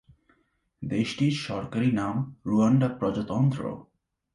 [0.81, 2.15] দেশটির সরকারি নাম
[2.45, 3.61] রুয়ান্ডা প্রজাতন্ত্র।